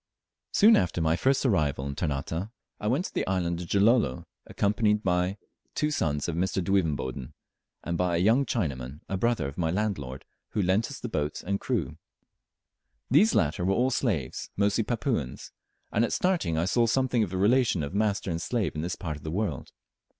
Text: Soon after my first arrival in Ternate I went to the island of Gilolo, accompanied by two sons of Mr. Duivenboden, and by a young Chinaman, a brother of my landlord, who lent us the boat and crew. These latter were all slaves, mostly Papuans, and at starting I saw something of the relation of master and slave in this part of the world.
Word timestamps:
Soon 0.51 0.75
after 0.77 0.99
my 0.99 1.15
first 1.15 1.45
arrival 1.45 1.85
in 1.85 1.93
Ternate 1.93 2.49
I 2.79 2.87
went 2.87 3.05
to 3.05 3.13
the 3.13 3.27
island 3.27 3.61
of 3.61 3.67
Gilolo, 3.67 4.25
accompanied 4.47 5.03
by 5.03 5.37
two 5.75 5.91
sons 5.91 6.27
of 6.27 6.35
Mr. 6.35 6.59
Duivenboden, 6.59 7.33
and 7.83 7.99
by 7.99 8.15
a 8.15 8.19
young 8.19 8.43
Chinaman, 8.43 9.01
a 9.07 9.15
brother 9.15 9.47
of 9.47 9.59
my 9.59 9.69
landlord, 9.69 10.25
who 10.53 10.61
lent 10.63 10.89
us 10.89 10.99
the 10.99 11.07
boat 11.07 11.43
and 11.45 11.59
crew. 11.59 11.99
These 13.11 13.35
latter 13.35 13.63
were 13.63 13.75
all 13.75 13.91
slaves, 13.91 14.49
mostly 14.57 14.83
Papuans, 14.83 15.51
and 15.91 16.03
at 16.03 16.13
starting 16.13 16.57
I 16.57 16.65
saw 16.65 16.87
something 16.87 17.21
of 17.21 17.29
the 17.29 17.37
relation 17.37 17.83
of 17.83 17.93
master 17.93 18.31
and 18.31 18.41
slave 18.41 18.73
in 18.73 18.81
this 18.81 18.95
part 18.95 19.17
of 19.17 19.23
the 19.23 19.29
world. 19.29 19.71